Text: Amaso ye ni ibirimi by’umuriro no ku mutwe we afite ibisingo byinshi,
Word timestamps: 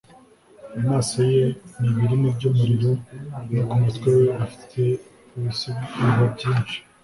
Amaso 0.79 1.17
ye 1.33 1.45
ni 1.79 1.87
ibirimi 1.91 2.27
by’umuriro 2.37 2.91
no 3.51 3.61
ku 3.69 3.75
mutwe 3.83 4.09
we 4.19 4.27
afite 4.45 4.79
ibisingo 5.37 6.23
byinshi, 6.35 6.77